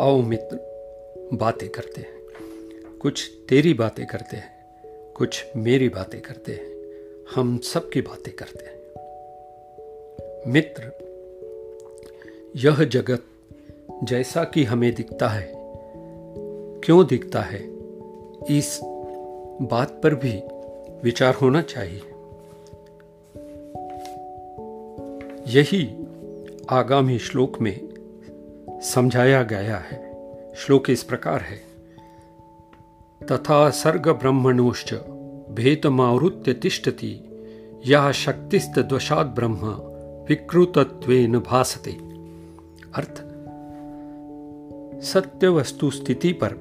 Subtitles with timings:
[0.00, 0.58] आओ मित्र,
[1.32, 2.14] बातें करते हैं।
[2.98, 4.66] कुछ तेरी बातें करते हैं,
[5.12, 6.74] कुछ मेरी बातें करते हैं।
[7.34, 8.74] हम सबकी बातें करते हैं।
[10.52, 10.82] मित्र,
[12.56, 13.22] यह जगत
[14.04, 15.52] जैसा कि हमें दिखता है,
[16.84, 17.62] क्यों दिखता है,
[18.58, 18.80] इस
[19.62, 20.42] बात पर भी
[21.02, 22.00] विचार होना चाहिए।
[25.48, 26.06] यही
[26.70, 27.93] आगामी श्लोक में
[28.84, 30.14] समझाया गया है।
[30.56, 31.56] श्लोक इस प्रकार है।
[33.32, 34.94] तथा सर्ग ब्रह्मणोश्च
[35.50, 37.20] भेदमावृत्य तिष्ठति,
[37.86, 39.66] या शक्तिस्तद्वशात ब्रह्म
[40.28, 41.90] विकृतत्वेन भासते।
[42.94, 43.14] अर्थ
[45.04, 46.54] सत्य वस्तु स्थिति पर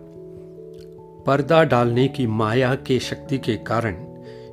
[1.27, 3.95] पर्दा डालने की माया के शक्ति के कारण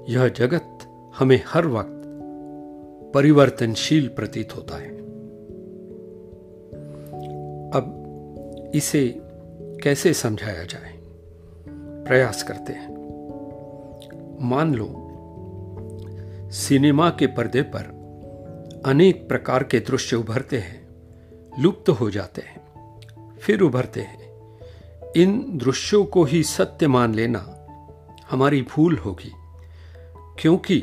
[0.09, 0.79] यह जगत
[1.18, 2.02] हमें हर वक्त
[3.15, 4.99] परिवर्तनशील प्रतीत होता है।
[7.74, 9.15] अब इसे
[9.82, 10.93] कैसे समझाया जाए?
[12.07, 12.88] प्रयास करते हैं।
[14.40, 15.07] मान लो,
[16.51, 18.01] सिनेमा के पर्दे पर
[18.87, 20.88] अनेक प्रकार के दृश्य उभरते हैं,
[21.59, 22.60] लुप्त तो हो जाते हैं,
[23.40, 24.21] फिर उभरते हैं।
[25.16, 27.57] इन दृश्यों को ही सत्य मान लेना
[28.30, 29.32] हमारी भूल होगी,
[30.38, 30.82] क्योंकि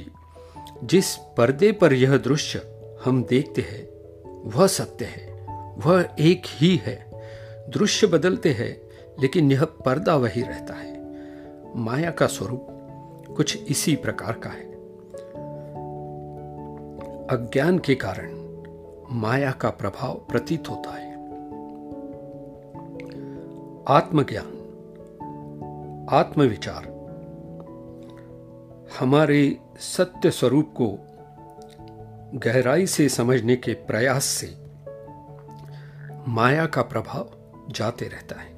[0.84, 2.62] जिस पर्दे पर यह दृश्य
[3.06, 3.88] हम देखते हैं,
[4.50, 5.37] वह सत्य है।
[5.86, 7.12] वह एक ही है।
[7.70, 8.82] दृश्य बदलते हैं,
[9.22, 10.98] लेकिन यह पर्दा वही रहता है।
[11.78, 12.68] माया का स्वरूप
[13.38, 14.72] कुछ इसी प्रकार का है।
[17.28, 18.38] अज्ञान के कारण
[19.12, 21.08] माया का प्रभाव प्रतीत होता है।
[23.88, 24.54] आत्मज्ञान,
[26.10, 26.98] आत्मविचार,
[29.00, 31.00] हमारे सत्य स्वरूप को
[32.40, 34.67] गहराई से समझने के प्रयास से
[36.28, 37.30] माया का प्रभाव
[37.70, 38.50] जाते रहता है।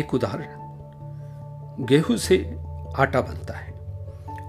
[0.00, 0.46] एक उदाहरण,
[1.86, 2.56] गेहूँ से
[2.96, 3.74] आटा बनता है।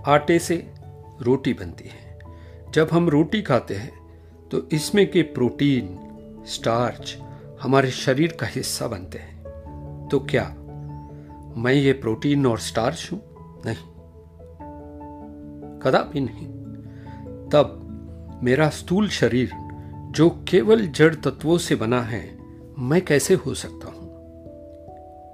[0.07, 0.73] आटे से
[1.21, 2.19] रोटी बनती है।
[2.73, 3.93] जब हम रोटी खाते हैं
[4.51, 5.99] तो इसमें के प्रोटीन,
[6.45, 7.17] स्टार्च
[7.61, 9.43] हमारे शरीर का हिस्सा बनते हैं।
[10.11, 10.49] तो क्या
[11.57, 13.21] मैं ये प्रोटीन और स्टार्च हूँ?
[13.65, 13.93] नहीं।
[15.79, 16.47] कदापि नहीं।
[17.49, 17.79] तब
[18.43, 19.51] मेरा स्थूल शरीर
[20.13, 22.37] जो केवल जड़ तत्वों से बना है,
[22.79, 24.09] मैं कैसे हो सकता हूँ?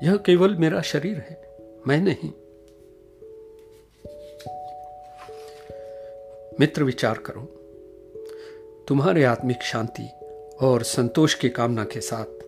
[0.03, 1.57] यह केवल मेरा शरीर है,
[1.88, 2.29] मैं नहीं।
[6.59, 7.41] मित्र, विचार करो।
[8.88, 10.09] तुम्हारे आत्मिक शांति
[10.62, 12.44] और संतोष की कामना के साथ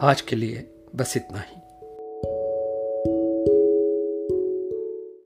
[0.00, 1.57] आज के लिए बस इतना ही।